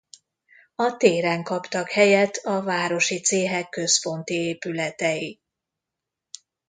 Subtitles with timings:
[0.75, 5.39] A téren kaptak helyet a városi céhek központi épületei.